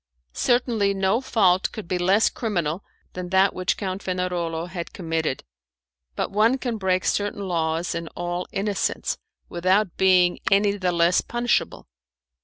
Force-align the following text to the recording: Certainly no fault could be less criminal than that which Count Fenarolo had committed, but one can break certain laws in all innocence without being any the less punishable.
Certainly 0.33 0.95
no 0.95 1.21
fault 1.21 1.71
could 1.71 1.87
be 1.87 1.99
less 1.99 2.27
criminal 2.31 2.83
than 3.13 3.29
that 3.29 3.53
which 3.53 3.77
Count 3.77 4.01
Fenarolo 4.01 4.65
had 4.67 4.93
committed, 4.93 5.43
but 6.15 6.31
one 6.31 6.57
can 6.57 6.79
break 6.79 7.05
certain 7.05 7.47
laws 7.47 7.93
in 7.93 8.07
all 8.15 8.47
innocence 8.51 9.19
without 9.47 9.97
being 9.97 10.39
any 10.49 10.71
the 10.75 10.91
less 10.91 11.21
punishable. 11.21 11.87